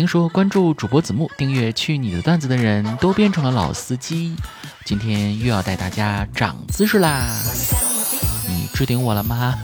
[0.00, 4.34] 听说关注主播子木、订阅去你的段子的人都变成了老司机，
[4.86, 7.38] 今天又要带大家长姿势啦！
[8.48, 9.54] 你置顶我了吗？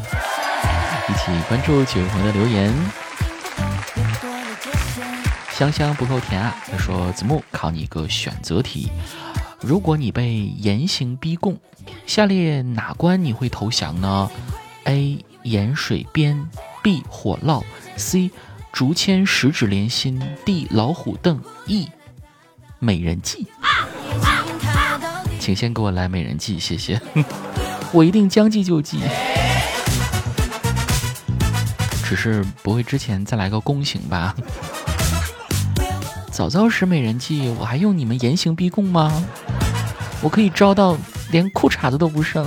[1.08, 2.70] 一起关注几位朋友的留言。
[5.54, 6.54] 香香不够甜啊！
[6.70, 8.90] 他说：“子木考你一个选择题，
[9.62, 11.58] 如果你被严刑逼供，
[12.06, 14.30] 下列哪关你会投降呢
[14.84, 15.24] ？A.
[15.44, 16.46] 盐水边
[16.82, 17.02] ，B.
[17.08, 17.64] 火烙
[17.96, 18.30] ，C.
[18.76, 20.66] 竹签十指连心，D.
[20.70, 21.88] 老虎凳，E.
[22.78, 23.46] 美人计。
[25.40, 27.00] 请先给我来美人计，谢谢，
[27.90, 28.98] 我一定将计就计。
[32.04, 34.36] 只是不会之前再来个宫刑吧？”
[36.30, 39.10] 早早使美人计，我还用你们严刑逼供吗？
[40.20, 40.98] 我可以招到
[41.30, 42.46] 连裤衩子都不剩。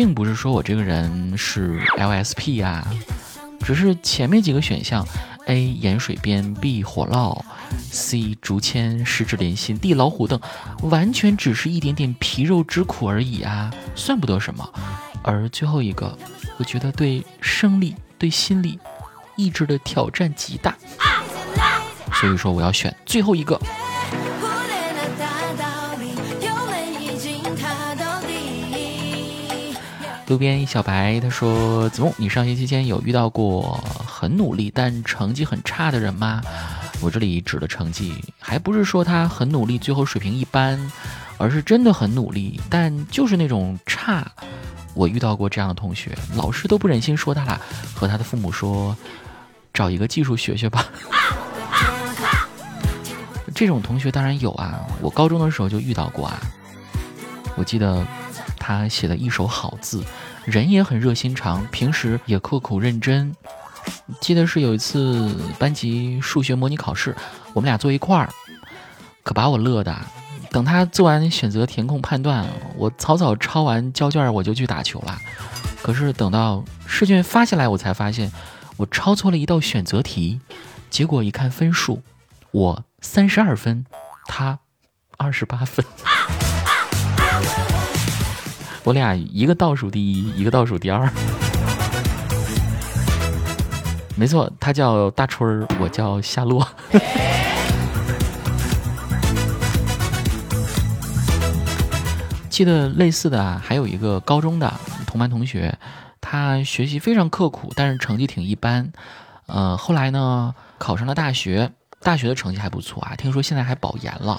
[0.00, 2.82] 并不是说我这个人是 LSP 啊，
[3.62, 5.06] 只是前面几个选项
[5.44, 7.38] ，A 盐水边，B 火烙
[7.90, 10.40] ，C 竹签十指连心，D 老虎凳，
[10.84, 14.66] 完全只是一点点皮肉之苦而已啊，算不得什么。
[15.22, 16.16] 而最后一个，
[16.56, 18.78] 我觉得对生理、对心理。
[19.36, 20.74] 意志的挑战极大，
[22.14, 23.60] 所以说我要选最后一个。
[30.30, 36.40] 路边一小白他说：“子木，你上学期间有遇到过很努力但成绩很差的人吗？”
[37.02, 40.78] 我这里指的成绩，还不是说他很努力最后水平一般，
[41.36, 44.24] 而是真的很努力，但就是那种差。
[44.94, 47.60] 我遇到过这样的同学，老师都不忍心说他了，
[47.92, 48.96] 和他的父母说。
[49.72, 50.84] 找一个技术学学吧。
[53.54, 56.40] 这种同学当然有啊，我高中的时候就遇到过啊。
[57.56, 58.04] 我记得
[58.60, 60.04] 他写了一手好字，
[60.44, 63.34] 人也很热心肠，平时也刻苦认真。
[64.20, 67.16] 记得是有一次班级数学模拟考试，
[67.54, 68.28] 我们俩坐一块儿，
[69.24, 69.96] 可把我乐的。
[70.50, 75.18] 等他做完选择填空判断，我草草抄完交卷，我就去打球了。
[75.82, 78.30] 可是等到试卷发下来，我才发现。
[78.76, 80.40] 我抄错了一道选择题，
[80.88, 82.02] 结果一看分数，
[82.50, 83.84] 我三十二分，
[84.24, 84.58] 他
[85.18, 85.84] 二十八分。
[88.82, 91.08] 我俩一个倒数第一，一个倒数第二。
[94.16, 96.66] 没错，他叫大春儿，我叫夏洛。
[102.48, 104.72] 记得类似的啊，还有一个高中的
[105.06, 105.78] 同班同学。
[106.20, 108.92] 他学习非常刻苦，但是成绩挺一般。
[109.46, 113.16] 呃，后来呢，考上了大学，大学的成绩还不错啊。
[113.16, 114.38] 听说现在还保研了。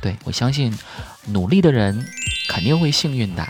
[0.00, 0.72] 对我相信，
[1.26, 2.06] 努力的人
[2.48, 3.46] 肯定会幸运的。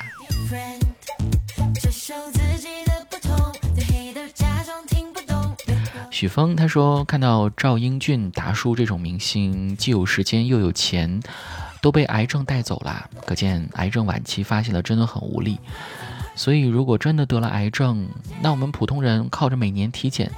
[6.11, 11.21] 许峰他说，看到赵英俊、达叔这种明星，既有时间又有钱，
[11.83, 15.59] 都被癌症带走了，可见癌症晚期发现了真的很无力。
[16.34, 18.09] 所以，如果真的得了癌症，
[18.41, 20.33] 那我们普通人靠着每年体检，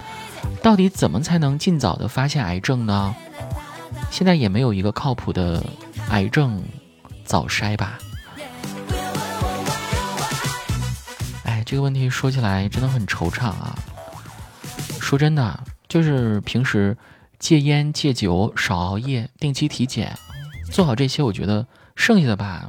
[0.60, 3.14] 到底怎么才能尽早的发现癌症呢？
[4.10, 5.64] 现在也没有一个靠谱的
[6.10, 6.62] 癌症
[7.24, 7.98] 早筛吧？
[11.44, 13.78] 哎，这个问题说起来真的很惆怅啊。
[15.00, 16.96] 说真的，就是平时
[17.38, 20.16] 戒烟、戒酒、少熬夜、定期体检，
[20.70, 22.68] 做好这些，我觉得剩下的吧，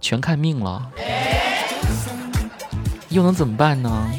[0.00, 0.90] 全看命了。
[3.08, 4.10] 又能怎么办呢？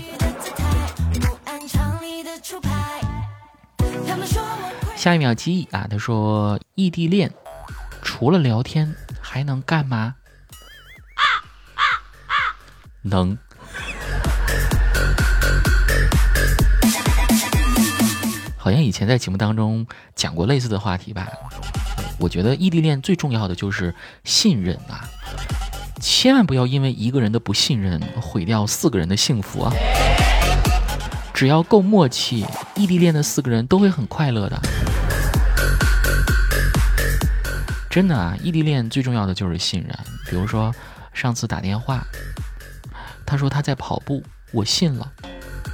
[4.95, 7.31] 下一秒记忆啊，他说异地恋
[8.21, 10.13] 除了聊天还能干嘛？
[13.01, 13.35] 能。
[18.55, 21.27] 好像以前在节目当中讲过类似的话题吧？
[22.19, 25.09] 我觉得异地恋最重要的就是信任啊。
[25.99, 29.73] 千万不要因为一个人的不信任毁掉四个人的幸福啊！
[31.33, 32.45] 只要够默契，
[32.75, 34.61] 异地恋的四个人都会很快乐的。
[37.91, 39.93] 真的啊，异地恋最重要的就是信任。
[40.29, 40.73] 比如说
[41.13, 42.01] 上次打电话，
[43.25, 44.23] 他说他在跑步，
[44.53, 45.11] 我信了，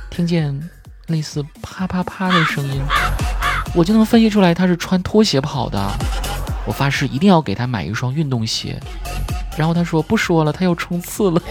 [0.10, 0.60] 听见
[1.06, 2.82] 类似啪啪啪的声音，
[3.76, 5.80] 我就能分析出来他是穿拖鞋跑的。
[6.66, 8.82] 我发誓一定要给他买一双运动鞋。
[9.56, 11.40] 然后他说不说了， 他要冲刺了。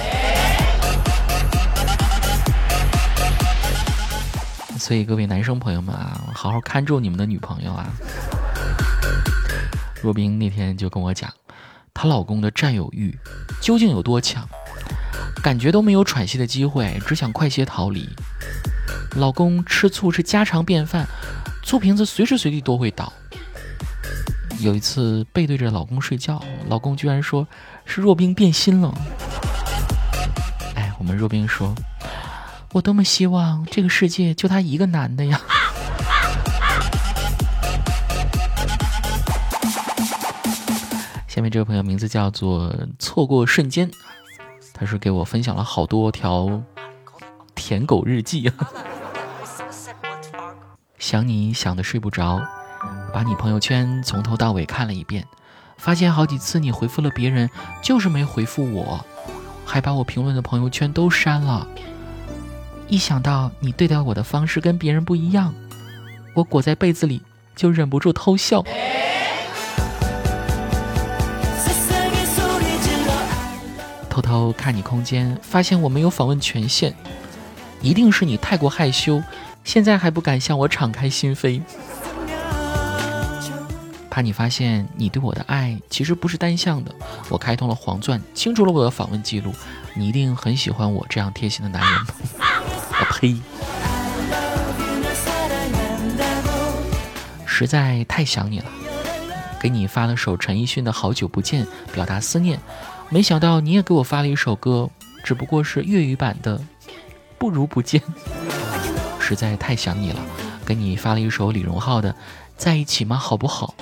[4.77, 7.87] 所以各位男生朋友们啊，好好看住你们的女朋友啊。
[10.03, 11.33] 若冰那天就跟我讲，
[11.93, 13.17] 她老公的占有欲
[13.61, 14.47] 究竟有多强，
[15.43, 18.09] 感觉都没有喘息的机会，只想快些逃离。
[19.17, 21.07] 老公吃醋是家常便饭，
[21.63, 23.13] 醋瓶子随时随地都会倒。
[24.61, 27.47] 有一次背对着老公睡觉，老公居然说
[27.85, 28.95] 是若冰变心了。
[30.75, 31.75] 哎，我们若冰说，
[32.73, 35.41] 我多么希望这个世界就他一个男的呀。
[41.37, 43.91] 下面这位朋友名字叫做错过瞬间，
[44.73, 46.63] 他是给我分享了好多条
[47.55, 48.51] 舔狗日记。
[50.99, 52.41] 想你想的睡不着，
[53.13, 55.27] 把你朋友圈从头到尾看了一遍，
[55.77, 57.51] 发现好几次你回复了别人，
[57.83, 59.05] 就是没回复我，
[59.67, 61.69] 还把我评论的朋友圈都删了。
[62.89, 65.53] 一想到你对待我的方式跟别人不一样，
[66.33, 67.21] 我裹在被子里
[67.55, 68.65] 就忍不住偷笑。
[74.17, 76.95] 偷偷看你空间，发现我没有访问权限，
[77.83, 79.23] 一定是你太过害羞，
[79.63, 81.61] 现在还不敢向我敞开心扉。
[84.09, 86.91] 怕你发现你对我的爱其实不是单向的，
[87.29, 89.53] 我开通了黄钻，清除了我的访问记录。
[89.95, 92.15] 你一定很喜欢我这样贴心的男人吧。
[92.99, 93.37] 我呸！
[97.45, 98.67] 实在太想你了，
[99.61, 102.59] 给你发了首陈奕迅的《好久不见》，表达思念。
[103.09, 104.91] 没想到你也给我发了一首歌，
[105.25, 106.59] 只不过是粤语版的
[107.39, 108.01] 《不如不见》。
[109.21, 110.21] 实在太想你了，
[110.65, 112.13] 给你发了一首李荣浩的
[112.57, 113.17] 《在一起吗？
[113.17, 113.75] 好不好？》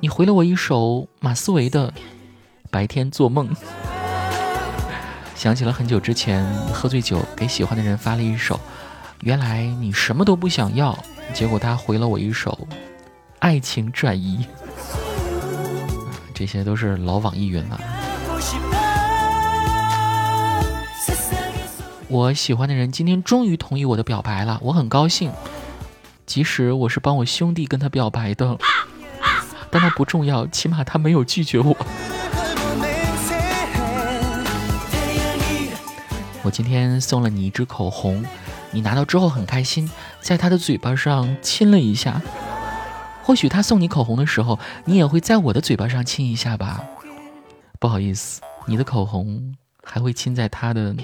[0.00, 1.90] 你回了我一首马思唯的
[2.70, 3.48] 《白天做梦》。
[5.34, 8.58] 想起了很久之前喝醉酒给喜欢的人发了一首，
[9.20, 10.98] 原来你什么都不想要，
[11.34, 12.50] 结果他回了我一首
[13.40, 14.44] 《爱情转移》。
[16.34, 17.80] 这些都是老网易云了。
[22.10, 25.30] 我喜欢的人今天终于同意我的表白了，我很高兴。
[26.24, 28.58] 即使我是帮我兄弟跟他表白的，
[29.70, 31.76] 但那不重要，起码他没有拒绝我。
[36.42, 38.24] 我今天送了你一支口红，
[38.70, 39.90] 你拿到之后很开心，
[40.22, 42.22] 在他的嘴巴上亲了一下。
[43.22, 46.82] 或许他送你口红的时候，你也会在我的嘴巴上亲一下吧。
[47.78, 50.96] 不好意思，你的口红还会亲在他的。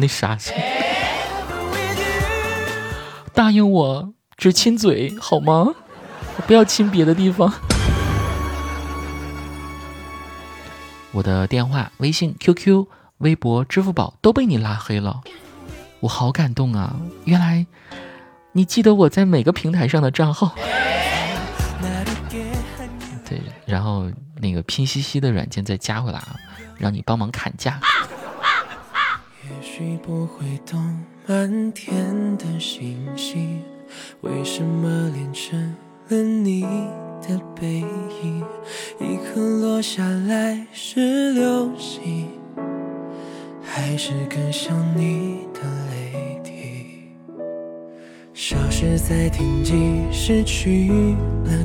[0.00, 0.38] 那啥，
[3.34, 5.74] 答应我只亲嘴好吗？
[6.46, 7.52] 不要亲别的地方。
[11.12, 12.86] 我的电话、微信、QQ、
[13.18, 15.20] 微博、支付宝都被你拉黑了，
[16.00, 16.96] 我好感动啊！
[17.24, 17.66] 原来
[18.52, 20.54] 你记得我在每个平台上的账号。
[23.28, 26.36] 对，然后那个拼夕夕的软件再加回来啊，
[26.78, 27.78] 让你帮忙砍价。
[29.80, 30.78] 许不会懂
[31.26, 33.62] 满天的星星
[34.20, 35.58] 为什么连成
[36.10, 36.60] 了你
[37.22, 37.82] 的背
[38.22, 38.44] 影，
[39.00, 42.28] 一颗落下来是流星，
[43.62, 45.60] 还是更像你的
[45.90, 47.14] 泪滴？
[48.34, 50.90] 消失在天际，失去
[51.44, 51.64] 了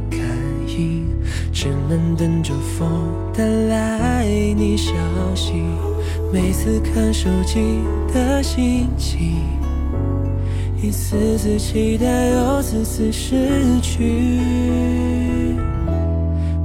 [1.51, 2.89] 只能等着风
[3.33, 4.25] 带来
[4.57, 4.93] 你消
[5.33, 5.53] 息。
[6.33, 7.79] 每次看手机
[8.13, 9.41] 的心情，
[10.81, 13.35] 一次次期待，又次次失
[13.81, 14.29] 去。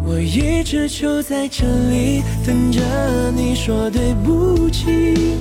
[0.04, 2.80] 我一直就在这里等着
[3.30, 5.36] 你说对不起，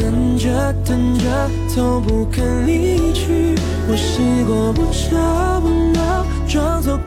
[0.00, 3.54] 等着等着，都不肯离去。
[3.88, 6.98] 我试过不吵不闹，装作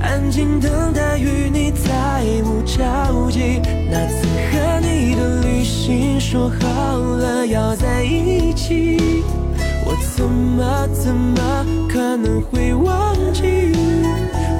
[0.00, 3.60] 安静等待与你再无交集。
[3.90, 6.20] 那次和你的旅行。
[6.20, 8.98] 说好了要在一起，
[9.84, 13.42] 我怎么怎么可能会忘记？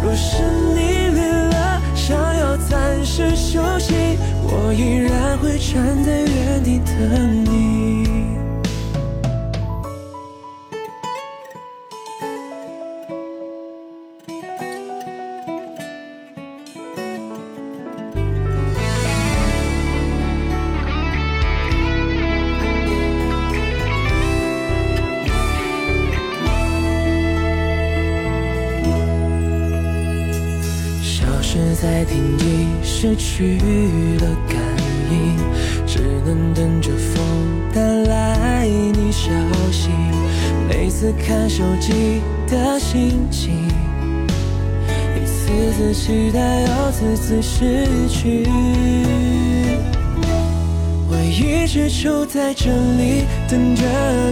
[0.03, 0.43] 若是
[0.75, 3.95] 你累了，想要暂时休息，
[4.43, 8.02] 我依然会站在原地等你。
[33.23, 33.57] 去
[34.19, 34.59] 了感
[35.13, 35.39] 应，
[35.87, 37.23] 只能等着风
[37.73, 39.31] 带来你消
[39.71, 39.89] 息。
[40.69, 43.69] 每次看手机的心情，
[45.17, 48.45] 一次次期待，又次次失去。
[51.09, 53.83] 我一直就在这里等着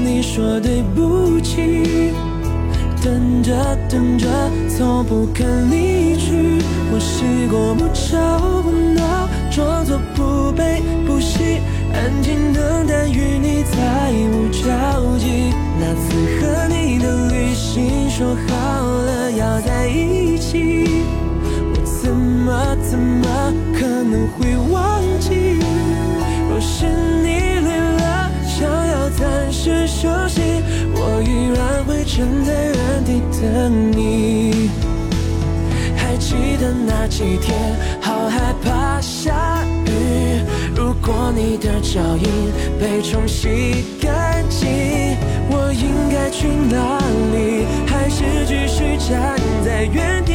[0.00, 2.12] 你说对不起，
[3.02, 3.52] 等着
[3.88, 4.26] 等着，
[4.68, 6.60] 从不肯离去。
[6.92, 11.60] 我试过不吵不闹，装作不悲不喜，
[11.94, 15.52] 安静等待与你再无交集。
[15.78, 21.04] 那次和你的旅行，说好了要在一起，
[21.72, 25.59] 我怎么怎么可能会忘记？
[33.42, 34.70] 原地等你。
[35.96, 39.90] 还记得那几天，好害怕下雨。
[40.74, 42.24] 如果你的脚印
[42.78, 44.68] 被冲洗干净，
[45.50, 46.98] 我应该去哪
[47.32, 47.66] 里？
[47.86, 50.32] 还是继续站在原地？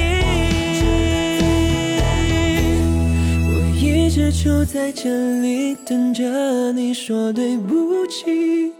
[3.47, 8.73] 我一直就在这里等着你说对不起。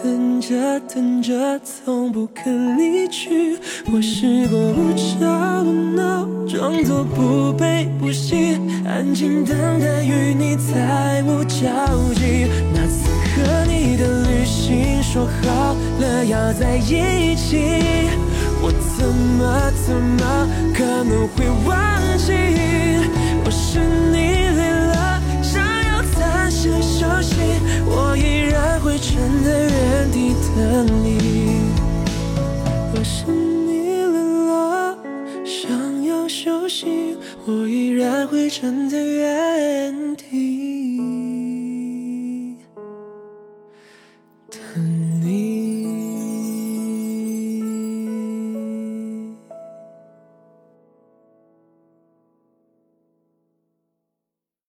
[0.00, 3.58] 等着等着，从不肯离去。
[3.92, 11.66] 我试过不吵不闹，装作不悲不喜，安静等待与你再无交
[12.14, 12.46] 集。
[12.72, 18.08] 那次和你的旅行，说好了要在一起，
[18.62, 22.32] 我怎么怎么可能会忘记？
[23.44, 23.80] 我是
[24.12, 24.41] 你
[29.42, 31.72] 在原地等你。
[32.94, 34.96] 若是你累了，
[35.44, 41.21] 想要休息，我依然会站在原地。